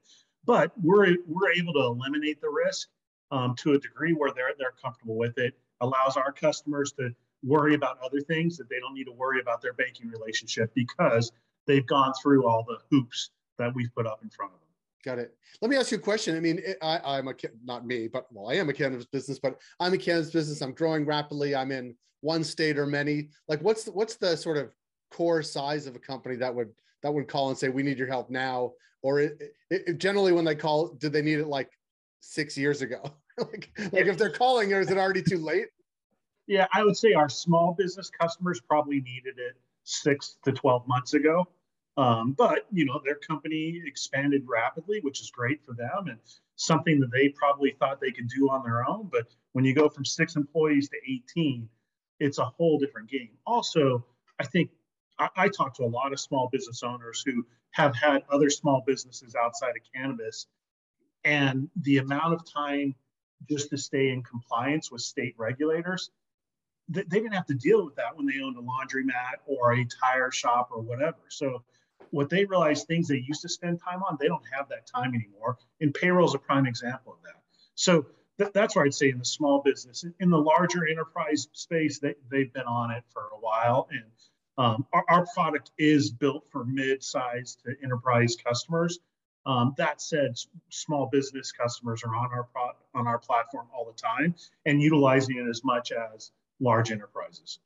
But 0.45 0.73
we're 0.83 1.16
we're 1.26 1.52
able 1.52 1.73
to 1.75 1.80
eliminate 1.80 2.40
the 2.40 2.50
risk 2.50 2.88
um, 3.30 3.54
to 3.57 3.75
a 3.75 3.78
degree 3.78 4.12
where 4.12 4.33
they're 4.35 4.52
they're 4.59 4.75
comfortable 4.83 5.16
with 5.16 5.38
it. 5.38 5.54
Allows 5.80 6.16
our 6.16 6.33
customers 6.33 6.92
to 6.92 7.14
worry 7.42 7.75
about 7.75 7.99
other 8.04 8.21
things 8.21 8.57
that 8.59 8.69
they 8.69 8.78
don't 8.80 8.95
need 8.95 9.04
to 9.04 9.12
worry 9.12 9.40
about 9.40 9.62
their 9.62 9.73
banking 9.73 10.09
relationship 10.09 10.73
because 10.75 11.33
they've 11.66 11.87
gone 11.87 12.12
through 12.23 12.47
all 12.47 12.64
the 12.64 12.78
hoops 12.90 13.30
that 13.59 13.75
we've 13.75 13.95
put 13.95 14.07
up 14.07 14.21
in 14.23 14.28
front 14.28 14.52
of 14.52 14.61
them. 14.61 14.70
Got 15.04 15.19
it. 15.19 15.35
Let 15.62 15.71
me 15.71 15.76
ask 15.76 15.90
you 15.90 15.99
a 15.99 16.00
question. 16.00 16.37
I 16.37 16.40
mean, 16.40 16.61
I, 16.83 17.19
am 17.19 17.28
a 17.28 17.35
not 17.64 17.87
me, 17.87 18.07
but 18.07 18.26
well, 18.30 18.50
I 18.50 18.54
am 18.54 18.69
a 18.69 18.73
cannabis 18.73 19.07
business, 19.07 19.38
but 19.38 19.59
I'm 19.78 19.95
a 19.95 19.99
cannabis 19.99 20.30
business. 20.30 20.61
I'm 20.61 20.73
growing 20.73 21.07
rapidly. 21.07 21.54
I'm 21.54 21.73
in 21.73 21.95
one 22.21 22.45
state 22.45 22.78
or 22.78 22.87
many. 22.87 23.28
Like, 23.49 23.62
what's 23.62 23.85
the, 23.85 23.92
what's 23.92 24.16
the 24.16 24.37
sort 24.37 24.59
of 24.59 24.75
core 25.11 25.42
size 25.42 25.87
of 25.87 25.97
a 25.97 25.99
company 25.99 26.37
that 26.37 26.54
would 26.54 26.71
that 27.02 27.12
would 27.12 27.28
call 27.28 27.49
and 27.49 27.57
say 27.57 27.71
we 27.71 27.83
need 27.83 27.99
your 27.99 28.09
help 28.09 28.28
now? 28.28 28.73
Or 29.02 29.21
it, 29.21 29.54
it, 29.71 29.97
generally, 29.97 30.33
when 30.33 30.45
they 30.45 30.54
call, 30.54 30.88
did 30.88 31.14
they 31.14 31.23
need 31.23 31.38
it 31.38 31.47
like 31.47 31.71
six 32.21 32.59
years 32.59 32.83
ago? 32.83 33.02
like, 33.38 33.71
like 33.92 34.07
if 34.07 34.19
they're 34.19 34.28
calling, 34.28 34.73
or 34.75 34.80
is 34.80 34.90
it 34.90 34.99
already 34.99 35.23
too 35.23 35.38
late? 35.38 35.69
Yeah, 36.47 36.66
I 36.75 36.85
would 36.85 36.97
say 36.97 37.14
our 37.14 37.30
small 37.30 37.75
business 37.78 38.11
customers 38.11 38.61
probably 38.61 39.00
needed 39.00 39.38
it 39.38 39.57
six 39.85 40.37
to 40.45 40.52
twelve 40.52 40.87
months 40.87 41.14
ago. 41.14 41.49
Um, 41.97 42.33
but 42.33 42.67
you 42.73 42.85
know, 42.85 43.01
their 43.05 43.17
company 43.17 43.81
expanded 43.85 44.45
rapidly, 44.47 45.01
which 45.03 45.21
is 45.21 45.31
great 45.31 45.63
for 45.65 45.75
them 45.75 46.09
and 46.09 46.19
something 46.57 47.01
that 47.01 47.11
they 47.11 47.31
probably 47.31 47.73
thought 47.73 48.01
they 48.01 48.13
could 48.13 48.29
do 48.29 48.49
on 48.49 48.63
their 48.63 48.89
own. 48.89 49.09
But 49.11 49.27
when 49.53 49.65
you 49.65 49.75
go 49.75 49.89
from 49.89 50.05
six 50.05 50.37
employees 50.37 50.89
to 50.91 50.97
18, 51.07 51.69
it's 52.21 52.39
a 52.39 52.45
whole 52.45 52.79
different 52.79 53.11
game. 53.11 53.31
Also, 53.47 54.05
I 54.39 54.47
think 54.47 54.71
I, 55.19 55.29
I 55.37 55.49
talk 55.49 55.75
to 55.77 55.85
a 55.85 55.87
lot 55.87 56.13
of 56.13 56.21
small 56.21 56.49
business 56.53 56.83
owners 56.83 57.23
who 57.27 57.45
have 57.73 57.95
had 57.95 58.23
other 58.31 58.51
small 58.51 58.83
businesses 58.87 59.35
outside 59.35 59.71
of 59.71 59.83
cannabis, 59.95 60.47
and 61.25 61.69
the 61.83 61.99
amount 61.99 62.35
of 62.35 62.51
time 62.51 62.95
just 63.49 63.71
to 63.71 63.79
stay 63.79 64.11
in 64.11 64.23
compliance 64.23 64.91
with 64.91 65.01
state 65.01 65.35
regulators 65.39 66.11
they, 66.91 67.03
didn't 67.05 67.33
have 67.33 67.47
to 67.47 67.55
deal 67.55 67.85
with 67.85 67.95
that 67.97 68.17
when 68.17 68.27
they 68.27 68.43
owned 68.43 68.57
a 68.57 68.61
laundromat 68.61 69.39
or 69.47 69.75
a 69.75 69.85
tire 69.85 70.31
shop 70.31 70.71
or 70.73 70.81
whatever. 70.81 71.19
So 71.29 71.63
what 72.11 72.28
they 72.28 72.45
realize 72.45 72.85
things 72.85 73.09
they 73.09 73.16
used 73.26 73.42
to 73.42 73.49
spend 73.49 73.80
time 73.80 74.02
on, 74.02 74.16
they 74.21 74.28
don't 74.28 74.42
have 74.52 74.69
that 74.69 74.87
time 74.87 75.14
anymore. 75.14 75.59
And 75.80 75.95
payroll 75.95 76.26
is 76.26 76.35
a 76.35 76.38
prime 76.38 76.66
example 76.66 77.12
of 77.12 77.19
that. 77.23 77.40
So 77.75 78.07
th- 78.38 78.52
that's 78.52 78.75
where 78.75 78.85
I'd 78.85 78.95
say 78.95 79.11
in 79.11 79.19
the 79.19 79.25
small 79.25 79.62
business, 79.62 80.04
in 80.19 80.30
the 80.30 80.38
larger 80.38 80.88
enterprise 80.88 81.49
space, 81.52 81.99
they, 81.99 82.14
they've 82.30 82.52
been 82.52 82.64
on 82.64 82.90
it 82.90 83.04
for 83.12 83.23
a 83.33 83.38
while. 83.40 83.88
And 83.90 84.04
um, 84.59 84.87
our, 84.92 85.04
our, 85.09 85.26
product 85.33 85.71
is 85.78 86.11
built 86.11 86.45
for 86.50 86.64
mid-sized 86.64 87.62
to 87.64 87.75
enterprise 87.83 88.37
customers. 88.45 88.99
Um, 89.47 89.75
that 89.78 90.02
said, 90.02 90.37
small 90.69 91.07
business 91.07 91.50
customers 91.52 92.02
are 92.04 92.14
on 92.14 92.30
our 92.33 92.45
pro- 92.45 92.73
on 92.95 93.07
our 93.07 93.19
platform 93.19 93.69
all 93.75 93.87
the 93.87 93.99
time 93.99 94.35
and 94.66 94.83
utilizing 94.83 95.38
it 95.38 95.49
as 95.49 95.64
much 95.64 95.92
as 95.92 96.33
large 96.61 96.90
enterprises. 96.90 97.59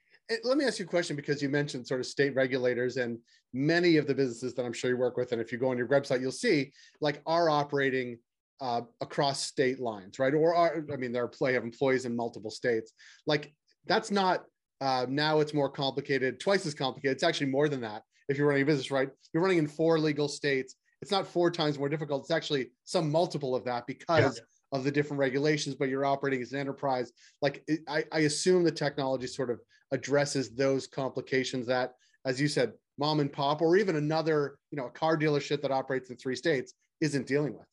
Let 0.43 0.57
me 0.57 0.65
ask 0.65 0.79
you 0.79 0.87
a 0.87 0.89
question 0.89 1.17
because 1.17 1.43
you 1.43 1.49
mentioned 1.49 1.87
sort 1.87 2.01
of 2.01 2.07
state 2.07 2.35
regulators 2.35 2.97
and 2.97 3.19
many 3.53 3.99
of 3.99 4.07
the 4.07 4.15
businesses 4.15 4.55
that 4.55 4.65
I'm 4.65 4.73
sure 4.73 4.91
you 4.91 4.97
work 4.97 5.17
with, 5.17 5.33
and 5.33 5.41
if 5.41 5.53
you 5.53 5.59
go 5.59 5.69
on 5.69 5.79
your 5.79 5.89
website, 5.89 6.21
you'll 6.21 6.33
see 6.33 6.73
like 7.01 7.21
are 7.27 7.51
operating 7.51 8.19
uh, 8.61 8.83
across 9.01 9.43
state 9.43 9.81
lines, 9.81 10.19
right? 10.19 10.33
Or 10.33 10.55
are, 10.55 10.85
I 10.93 10.97
mean, 10.97 11.13
there 11.13 11.25
are 11.25 11.29
play 11.29 11.57
of 11.57 11.65
employees 11.65 12.07
in 12.07 12.17
multiple 12.17 12.51
states. 12.51 12.93
Like 13.27 13.53
that's 13.87 14.11
not 14.11 14.45
uh, 14.81 15.07
now 15.09 15.41
it's 15.41 15.55
more 15.55 15.69
complicated, 15.69 16.41
twice 16.41 16.67
as 16.67 16.75
complicated. 16.75 17.15
It's 17.15 17.23
actually 17.23 17.51
more 17.51 17.69
than 17.69 17.81
that. 17.83 18.03
If 18.29 18.39
you're 18.39 18.47
running 18.47 18.63
a 18.63 18.67
business, 18.67 18.91
right? 18.91 19.11
You're 19.33 19.43
running 19.43 19.59
in 19.59 19.69
four 19.69 19.99
legal 19.99 20.29
states. 20.29 20.77
It's 21.03 21.11
not 21.11 21.27
four 21.27 21.51
times 21.51 21.79
more 21.79 21.91
difficult. 21.91 22.23
It's 22.23 22.31
actually 22.31 22.71
some 22.85 23.11
multiple 23.11 23.55
of 23.55 23.65
that 23.65 23.87
because 23.87 24.39
yeah. 24.39 24.79
of 24.79 24.85
the 24.85 24.91
different 24.91 25.19
regulations. 25.19 25.75
But 25.75 25.91
you're 25.91 26.07
operating 26.07 26.41
as 26.41 26.53
an 26.53 26.61
enterprise. 26.61 27.13
Like 27.43 27.63
I, 27.89 28.05
I 28.11 28.21
assume 28.21 28.65
the 28.65 28.73
technology 28.73 29.27
sort 29.27 29.51
of 29.51 29.61
addresses 29.93 30.51
those 30.51 30.87
complications 30.87 31.67
that, 31.67 31.95
as 32.25 32.41
you 32.41 32.49
said, 32.49 32.73
mom 32.99 33.21
and 33.21 33.33
pop, 33.33 33.61
or 33.61 33.77
even 33.77 33.97
another, 33.97 34.57
you 34.71 34.77
know, 34.77 34.87
a 34.87 34.91
car 34.91 35.17
dealership 35.17 35.61
that 35.63 35.71
operates 35.71 36.11
in 36.11 36.17
three 36.17 36.37
states 36.37 36.75
isn't 37.01 37.27
dealing 37.27 37.53
with. 37.55 37.67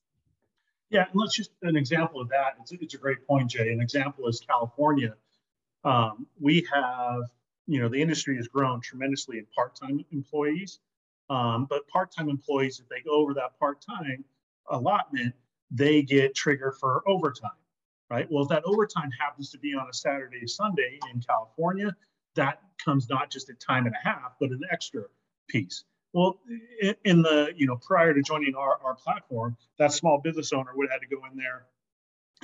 Yeah, 0.89 1.05
and 1.11 1.21
let's 1.21 1.35
just 1.35 1.51
an 1.61 1.77
example 1.77 2.19
of 2.19 2.27
that. 2.29 2.55
It's, 2.59 2.71
it's 2.71 2.95
a 2.95 2.97
great 2.97 3.25
point, 3.25 3.49
Jay. 3.49 3.71
An 3.71 3.79
example 3.79 4.27
is 4.27 4.41
California. 4.41 5.15
Um, 5.83 6.27
we 6.39 6.67
have, 6.73 7.21
you 7.65 7.79
know, 7.79 7.87
the 7.87 8.01
industry 8.01 8.35
has 8.35 8.47
grown 8.47 8.81
tremendously 8.81 9.37
in 9.37 9.45
part-time 9.55 10.03
employees, 10.11 10.79
um, 11.29 11.65
but 11.69 11.87
part-time 11.87 12.27
employees, 12.27 12.79
if 12.79 12.89
they 12.89 13.01
go 13.01 13.15
over 13.15 13.33
that 13.35 13.57
part-time 13.57 14.25
allotment, 14.69 15.33
they 15.69 16.01
get 16.01 16.35
triggered 16.35 16.75
for 16.79 17.01
overtime, 17.07 17.51
right? 18.11 18.27
Well, 18.29 18.43
if 18.43 18.49
that 18.49 18.63
overtime 18.65 19.09
happens 19.17 19.49
to 19.51 19.57
be 19.57 19.73
on 19.73 19.87
a 19.89 19.93
Saturday, 19.93 20.45
Sunday 20.45 20.99
in 21.13 21.21
California, 21.21 21.95
that 22.35 22.59
comes 22.83 23.09
not 23.09 23.31
just 23.31 23.49
a 23.49 23.53
time 23.53 23.85
and 23.85 23.95
a 23.95 24.07
half, 24.07 24.33
but 24.39 24.49
an 24.49 24.61
extra 24.69 25.03
piece. 25.47 25.85
Well, 26.13 26.41
in 27.05 27.21
the, 27.21 27.53
you 27.55 27.65
know, 27.65 27.77
prior 27.77 28.13
to 28.13 28.21
joining 28.21 28.53
our, 28.53 28.77
our 28.83 28.95
platform, 28.95 29.55
that 29.79 29.93
small 29.93 30.19
business 30.19 30.51
owner 30.51 30.71
would 30.75 30.89
have 30.89 30.99
had 30.99 31.09
to 31.09 31.15
go 31.15 31.21
in 31.31 31.37
there 31.37 31.67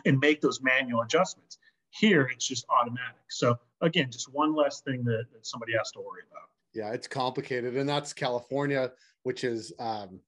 and 0.05 0.17
make 0.19 0.39
those 0.39 0.61
manual 0.61 1.01
adjustments. 1.01 1.57
Here, 1.89 2.29
it's 2.33 2.47
just 2.47 2.65
automatic. 2.69 3.23
So 3.29 3.57
again, 3.81 4.09
just 4.09 4.31
one 4.33 4.55
less 4.55 4.79
thing 4.81 5.03
that, 5.03 5.25
that 5.33 5.45
somebody 5.45 5.73
has 5.77 5.91
to 5.91 5.99
worry 5.99 6.21
about. 6.31 6.49
Yeah, 6.73 6.93
it's 6.93 7.07
complicated. 7.09 7.75
And 7.75 7.89
that's 7.89 8.13
California, 8.13 8.91
which 9.23 9.43
is, 9.43 9.73
um, 9.79 10.21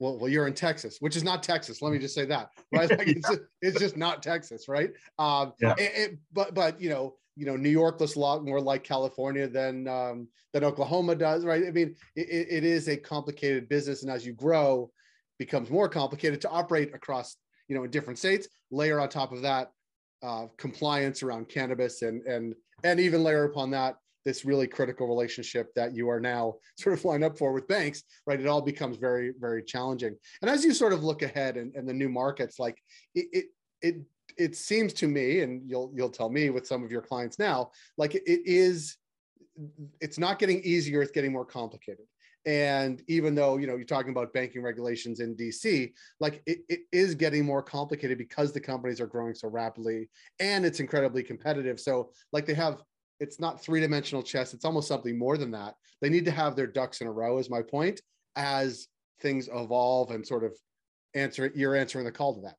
well, 0.00 0.18
well, 0.18 0.28
you're 0.28 0.46
in 0.46 0.54
Texas, 0.54 0.96
which 1.00 1.14
is 1.14 1.22
not 1.22 1.42
Texas. 1.42 1.82
Let 1.82 1.92
me 1.92 1.98
just 1.98 2.14
say 2.14 2.24
that, 2.24 2.50
right? 2.72 2.90
Like 2.90 3.06
it's, 3.06 3.28
just, 3.28 3.40
it's 3.62 3.78
just 3.78 3.96
not 3.96 4.22
Texas, 4.22 4.66
right? 4.66 4.90
Um, 5.18 5.52
yeah. 5.60 5.74
It, 5.78 5.92
it, 5.94 6.18
but, 6.32 6.54
but, 6.54 6.80
you 6.80 6.88
know, 6.88 7.14
you 7.36 7.46
know, 7.46 7.56
New 7.56 7.70
York 7.70 8.00
looks 8.00 8.16
a 8.16 8.18
lot 8.18 8.44
more 8.44 8.60
like 8.60 8.82
California 8.82 9.46
than 9.46 9.86
um, 9.86 10.28
than 10.52 10.64
Oklahoma 10.64 11.14
does, 11.14 11.44
right? 11.44 11.64
I 11.66 11.70
mean, 11.70 11.94
it, 12.16 12.48
it 12.50 12.64
is 12.64 12.88
a 12.88 12.96
complicated 12.96 13.68
business, 13.68 14.02
and 14.02 14.10
as 14.10 14.26
you 14.26 14.32
grow, 14.32 14.90
becomes 15.38 15.70
more 15.70 15.88
complicated 15.88 16.40
to 16.42 16.50
operate 16.50 16.92
across, 16.92 17.36
you 17.68 17.76
know, 17.76 17.84
in 17.84 17.90
different 17.90 18.18
states. 18.18 18.48
Layer 18.70 19.00
on 19.00 19.08
top 19.08 19.32
of 19.32 19.42
that, 19.42 19.70
uh, 20.22 20.46
compliance 20.58 21.22
around 21.22 21.48
cannabis, 21.48 22.02
and 22.02 22.20
and 22.26 22.54
and 22.84 23.00
even 23.00 23.22
layer 23.22 23.44
upon 23.44 23.70
that 23.70 23.96
this 24.24 24.44
really 24.44 24.66
critical 24.66 25.06
relationship 25.06 25.72
that 25.74 25.94
you 25.94 26.08
are 26.08 26.20
now 26.20 26.54
sort 26.78 26.98
of 26.98 27.04
lined 27.04 27.24
up 27.24 27.38
for 27.38 27.52
with 27.52 27.68
banks, 27.68 28.02
right? 28.26 28.40
It 28.40 28.46
all 28.46 28.62
becomes 28.62 28.96
very, 28.96 29.32
very 29.38 29.62
challenging. 29.62 30.16
And 30.42 30.50
as 30.50 30.64
you 30.64 30.72
sort 30.72 30.92
of 30.92 31.04
look 31.04 31.22
ahead 31.22 31.56
and, 31.56 31.74
and 31.74 31.88
the 31.88 31.94
new 31.94 32.08
markets, 32.08 32.58
like 32.58 32.78
it, 33.14 33.26
it, 33.32 33.44
it 33.82 33.96
it 34.36 34.56
seems 34.56 34.92
to 34.94 35.08
me, 35.08 35.40
and 35.40 35.68
you'll 35.68 35.92
you'll 35.94 36.10
tell 36.10 36.30
me 36.30 36.50
with 36.50 36.66
some 36.66 36.84
of 36.84 36.90
your 36.90 37.02
clients 37.02 37.38
now, 37.38 37.70
like 37.96 38.14
it 38.14 38.22
is, 38.26 38.96
it's 40.00 40.18
not 40.18 40.38
getting 40.38 40.62
easier; 40.62 41.02
it's 41.02 41.10
getting 41.10 41.32
more 41.32 41.44
complicated. 41.44 42.06
And 42.46 43.02
even 43.06 43.34
though 43.34 43.58
you 43.58 43.66
know 43.66 43.76
you're 43.76 43.84
talking 43.84 44.12
about 44.12 44.32
banking 44.32 44.62
regulations 44.62 45.20
in 45.20 45.36
DC, 45.36 45.92
like 46.20 46.42
it, 46.46 46.60
it 46.68 46.80
is 46.90 47.14
getting 47.14 47.44
more 47.44 47.62
complicated 47.62 48.16
because 48.16 48.52
the 48.52 48.60
companies 48.60 49.00
are 49.00 49.06
growing 49.06 49.34
so 49.34 49.48
rapidly, 49.48 50.08
and 50.38 50.64
it's 50.64 50.80
incredibly 50.80 51.22
competitive. 51.22 51.78
So 51.78 52.12
like 52.32 52.46
they 52.46 52.54
have, 52.54 52.82
it's 53.20 53.38
not 53.38 53.62
three 53.62 53.80
dimensional 53.80 54.22
chess; 54.22 54.54
it's 54.54 54.64
almost 54.64 54.88
something 54.88 55.18
more 55.18 55.36
than 55.36 55.52
that. 55.52 55.76
They 56.00 56.08
need 56.08 56.24
to 56.24 56.30
have 56.30 56.56
their 56.56 56.66
ducks 56.66 57.00
in 57.00 57.06
a 57.06 57.12
row. 57.12 57.38
Is 57.38 57.50
my 57.50 57.62
point 57.62 58.00
as 58.36 58.88
things 59.20 59.48
evolve 59.52 60.10
and 60.10 60.26
sort 60.26 60.44
of 60.44 60.56
answer 61.14 61.52
you're 61.54 61.76
answering 61.76 62.04
the 62.04 62.12
call 62.12 62.34
to 62.34 62.40
that 62.42 62.56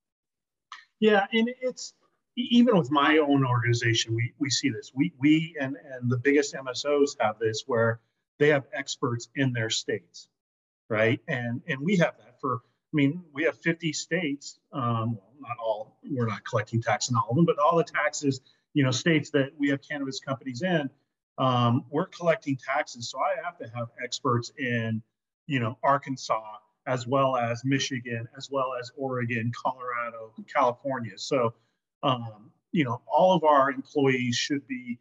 yeah, 1.01 1.25
and 1.33 1.49
it's 1.61 1.93
even 2.37 2.77
with 2.77 2.91
my 2.91 3.17
own 3.17 3.43
organization, 3.43 4.15
we 4.15 4.33
we 4.39 4.49
see 4.49 4.69
this. 4.69 4.91
We 4.95 5.11
we 5.19 5.57
and 5.59 5.75
and 5.75 6.09
the 6.09 6.17
biggest 6.17 6.53
MSOs 6.53 7.17
have 7.19 7.39
this 7.39 7.63
where 7.65 7.99
they 8.39 8.49
have 8.49 8.65
experts 8.71 9.27
in 9.35 9.51
their 9.51 9.71
states, 9.71 10.29
right? 10.89 11.19
And 11.27 11.61
and 11.67 11.81
we 11.81 11.97
have 11.97 12.17
that 12.19 12.39
for. 12.39 12.61
I 12.93 12.95
mean, 12.95 13.23
we 13.33 13.45
have 13.45 13.57
50 13.57 13.93
states. 13.93 14.59
Um, 14.73 15.17
not 15.39 15.57
all. 15.63 15.97
We're 16.03 16.27
not 16.27 16.43
collecting 16.43 16.81
tax 16.81 17.09
in 17.09 17.15
all 17.15 17.29
of 17.29 17.35
them, 17.35 17.45
but 17.45 17.57
all 17.57 17.77
the 17.77 17.85
taxes, 17.85 18.41
you 18.73 18.83
know, 18.83 18.91
states 18.91 19.29
that 19.31 19.49
we 19.57 19.69
have 19.69 19.79
cannabis 19.81 20.19
companies 20.19 20.61
in, 20.61 20.89
um, 21.37 21.85
we're 21.89 22.07
collecting 22.07 22.57
taxes. 22.57 23.09
So 23.09 23.19
I 23.19 23.35
have 23.43 23.57
to 23.57 23.65
have 23.75 23.87
experts 24.03 24.51
in, 24.57 25.01
you 25.47 25.59
know, 25.59 25.77
Arkansas, 25.83 26.57
as 26.87 27.07
well 27.07 27.37
as 27.37 27.63
Michigan, 27.65 28.27
as 28.37 28.49
well 28.51 28.73
as 28.79 28.91
Oregon, 28.95 29.51
Colorado, 29.55 30.33
California. 30.53 31.17
So, 31.17 31.53
um, 32.03 32.51
you 32.71 32.83
know, 32.83 33.01
all 33.07 33.35
of 33.35 33.43
our 33.43 33.71
employees 33.71 34.35
should 34.35 34.65
be, 34.67 34.99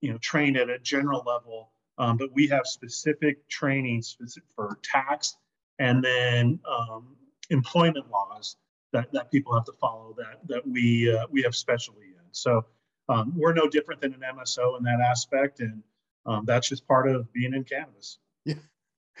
you 0.00 0.12
know, 0.12 0.18
trained 0.18 0.56
at 0.56 0.70
a 0.70 0.78
general 0.78 1.22
level, 1.26 1.72
um, 1.98 2.16
but 2.16 2.32
we 2.32 2.46
have 2.48 2.66
specific 2.66 3.46
training 3.48 4.02
specific 4.02 4.48
for 4.54 4.78
tax 4.82 5.36
and 5.78 6.04
then 6.04 6.60
um, 6.70 7.16
employment 7.48 8.08
laws 8.10 8.56
that, 8.92 9.12
that 9.12 9.30
people 9.30 9.54
have 9.54 9.64
to 9.64 9.72
follow 9.80 10.14
that 10.18 10.40
that 10.46 10.66
we 10.66 11.12
uh, 11.12 11.26
we 11.30 11.42
have 11.42 11.54
specialty 11.54 12.06
in. 12.06 12.24
So 12.32 12.64
um, 13.10 13.32
we're 13.36 13.52
no 13.52 13.66
different 13.66 14.00
than 14.00 14.14
an 14.14 14.22
MSO 14.36 14.78
in 14.78 14.84
that 14.84 15.00
aspect, 15.00 15.60
and 15.60 15.82
um, 16.26 16.44
that's 16.46 16.68
just 16.68 16.86
part 16.86 17.08
of 17.08 17.30
being 17.32 17.54
in 17.54 17.64
cannabis. 17.64 18.18
Yeah. 18.44 18.54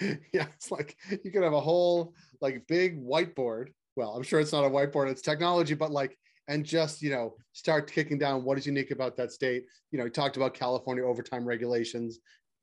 yeah, 0.32 0.46
it's 0.54 0.70
like 0.70 0.96
you 1.10 1.30
could 1.30 1.42
have 1.42 1.52
a 1.52 1.60
whole 1.60 2.14
like 2.40 2.66
big 2.68 3.04
whiteboard. 3.04 3.68
Well, 3.96 4.14
I'm 4.16 4.22
sure 4.22 4.40
it's 4.40 4.52
not 4.52 4.64
a 4.64 4.70
whiteboard, 4.70 5.10
it's 5.10 5.22
technology, 5.22 5.74
but 5.74 5.90
like, 5.90 6.16
and 6.48 6.64
just, 6.64 7.02
you 7.02 7.10
know, 7.10 7.34
start 7.52 7.90
kicking 7.90 8.18
down 8.18 8.44
what 8.44 8.58
is 8.58 8.66
unique 8.66 8.92
about 8.92 9.16
that 9.16 9.32
state. 9.32 9.64
You 9.90 9.98
know, 9.98 10.04
he 10.04 10.10
talked 10.10 10.36
about 10.36 10.54
California 10.54 11.04
overtime 11.04 11.44
regulations, 11.44 12.20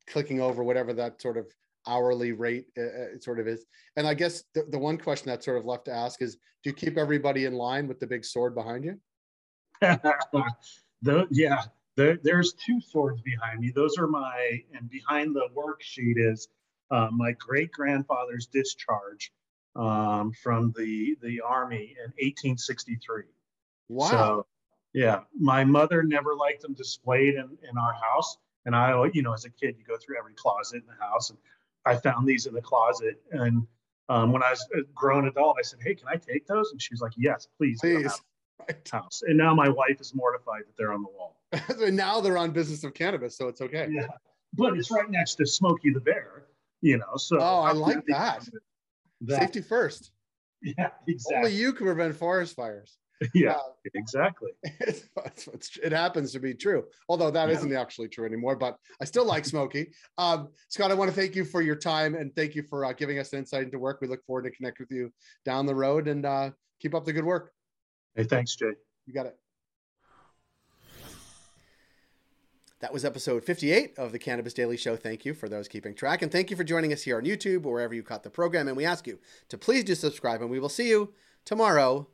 clicking 0.08 0.40
over 0.40 0.64
whatever 0.64 0.92
that 0.94 1.20
sort 1.20 1.36
of 1.36 1.46
hourly 1.86 2.32
rate 2.32 2.66
uh, 2.76 2.82
uh 2.82 3.18
sort 3.20 3.38
of 3.38 3.46
is. 3.46 3.66
And 3.96 4.06
I 4.06 4.14
guess 4.14 4.44
the, 4.54 4.64
the 4.70 4.78
one 4.78 4.98
question 4.98 5.28
that's 5.28 5.44
sort 5.44 5.58
of 5.58 5.64
left 5.64 5.84
to 5.86 5.92
ask 5.92 6.22
is 6.22 6.36
do 6.64 6.70
you 6.70 6.74
keep 6.74 6.98
everybody 6.98 7.44
in 7.44 7.54
line 7.54 7.86
with 7.86 8.00
the 8.00 8.06
big 8.06 8.24
sword 8.24 8.54
behind 8.54 8.84
you? 8.84 8.98
the, 11.02 11.26
yeah, 11.30 11.62
the, 11.96 12.18
there's 12.22 12.52
two 12.54 12.80
swords 12.80 13.20
behind 13.22 13.60
me. 13.60 13.72
Those 13.74 13.98
are 13.98 14.06
my, 14.06 14.62
and 14.74 14.88
behind 14.88 15.34
the 15.34 15.48
worksheet 15.56 16.14
is 16.16 16.48
uh, 16.90 17.08
my 17.12 17.32
great 17.32 17.72
grandfather's 17.72 18.46
discharge 18.46 19.32
um, 19.76 20.32
from 20.32 20.72
the 20.76 21.16
the 21.22 21.40
army 21.40 21.94
in 21.98 22.10
1863. 22.18 23.24
Wow. 23.88 24.08
So, 24.08 24.46
yeah, 24.92 25.20
my 25.38 25.64
mother 25.64 26.02
never 26.02 26.34
liked 26.34 26.62
them 26.62 26.74
displayed 26.74 27.34
in, 27.34 27.56
in 27.68 27.78
our 27.78 27.94
house. 27.94 28.36
And 28.64 28.74
I, 28.74 29.08
you 29.12 29.22
know, 29.22 29.32
as 29.32 29.44
a 29.44 29.50
kid, 29.50 29.76
you 29.78 29.84
go 29.84 29.96
through 29.96 30.18
every 30.18 30.34
closet 30.34 30.82
in 30.82 30.86
the 30.86 31.04
house, 31.04 31.30
and 31.30 31.38
I 31.86 31.96
found 31.96 32.26
these 32.26 32.46
in 32.46 32.54
the 32.54 32.60
closet. 32.60 33.20
And 33.30 33.66
um, 34.08 34.32
when 34.32 34.42
I 34.42 34.50
was 34.50 34.66
a 34.74 34.82
grown 34.94 35.28
adult, 35.28 35.56
I 35.58 35.62
said, 35.62 35.80
"Hey, 35.82 35.94
can 35.94 36.08
I 36.08 36.16
take 36.16 36.46
those?" 36.46 36.72
And 36.72 36.82
she 36.82 36.92
was 36.92 37.00
like, 37.00 37.12
"Yes, 37.16 37.48
please." 37.56 37.80
Please. 37.80 38.20
House. 38.90 39.22
And 39.26 39.36
now 39.36 39.54
my 39.54 39.68
wife 39.68 40.00
is 40.00 40.14
mortified 40.14 40.62
that 40.66 40.76
they're 40.76 40.92
on 40.92 41.02
the 41.02 41.08
wall. 41.08 41.36
and 41.86 41.96
now 41.96 42.20
they're 42.20 42.38
on 42.38 42.50
Business 42.50 42.84
of 42.84 42.94
Cannabis, 42.94 43.36
so 43.36 43.48
it's 43.48 43.60
okay. 43.60 43.88
Yeah, 43.90 44.06
but 44.54 44.76
it's 44.76 44.90
right 44.90 45.08
next 45.10 45.36
to 45.36 45.46
Smokey 45.46 45.92
the 45.92 46.00
Bear, 46.00 46.44
you 46.80 46.98
know. 46.98 47.16
So 47.16 47.38
oh, 47.40 47.60
I 47.60 47.72
like 47.72 48.04
that. 48.08 48.46
that. 49.22 49.40
Safety 49.40 49.62
first. 49.62 50.12
Yeah, 50.62 50.90
exactly. 51.06 51.36
Only 51.36 51.52
you 51.52 51.72
can 51.72 51.86
prevent 51.86 52.14
forest 52.16 52.56
fires. 52.56 52.98
Yeah, 53.34 53.52
uh, 53.52 53.58
exactly. 53.94 54.50
It's, 54.62 55.48
it's, 55.48 55.76
it 55.78 55.90
happens 55.90 56.30
to 56.32 56.38
be 56.38 56.54
true, 56.54 56.84
although 57.08 57.32
that 57.32 57.48
yeah. 57.48 57.60
not 57.60 57.80
actually 57.80 58.08
true 58.08 58.24
anymore. 58.24 58.54
But 58.54 58.76
I 59.00 59.04
still 59.06 59.24
like 59.24 59.44
Smokey. 59.44 59.88
Um, 60.18 60.50
Scott, 60.68 60.92
I 60.92 60.94
want 60.94 61.10
to 61.10 61.16
thank 61.16 61.34
you 61.34 61.44
for 61.44 61.60
your 61.60 61.74
time 61.74 62.14
and 62.14 62.34
thank 62.36 62.54
you 62.54 62.62
for 62.62 62.84
uh, 62.84 62.92
giving 62.92 63.18
us 63.18 63.32
an 63.32 63.40
insight 63.40 63.64
into 63.64 63.78
Wurk. 63.78 64.00
We 64.00 64.06
look 64.06 64.24
forward 64.24 64.44
to 64.44 64.52
connect 64.52 64.78
with 64.78 64.92
you 64.92 65.12
down 65.44 65.66
the 65.66 65.74
road 65.74 66.06
and 66.06 66.24
uh, 66.24 66.50
keep 66.80 66.94
up 66.94 67.04
the 67.04 67.12
good 67.12 67.24
work. 67.24 67.52
Hey, 68.14 68.24
thanks, 68.24 68.54
Jay. 68.56 68.72
You 69.06 69.14
got 69.14 69.26
it. 69.26 69.38
That 72.80 72.92
was 72.92 73.04
episode 73.04 73.44
58 73.44 73.98
of 73.98 74.12
the 74.12 74.20
Cannabis 74.20 74.54
Daily 74.54 74.76
Show. 74.76 74.96
Thank 74.96 75.24
you 75.24 75.34
for 75.34 75.48
those 75.48 75.66
keeping 75.66 75.94
track. 75.94 76.22
And 76.22 76.30
thank 76.30 76.48
you 76.48 76.56
for 76.56 76.62
joining 76.62 76.92
us 76.92 77.02
here 77.02 77.16
on 77.16 77.24
YouTube 77.24 77.66
or 77.66 77.72
wherever 77.72 77.92
you 77.92 78.04
caught 78.04 78.22
the 78.22 78.30
program. 78.30 78.68
And 78.68 78.76
we 78.76 78.84
ask 78.84 79.06
you 79.06 79.18
to 79.48 79.58
please 79.58 79.82
do 79.82 79.96
subscribe, 79.96 80.42
and 80.42 80.50
we 80.50 80.60
will 80.60 80.68
see 80.68 80.88
you 80.88 81.12
tomorrow. 81.44 82.06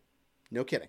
No 0.50 0.64
kidding. 0.64 0.88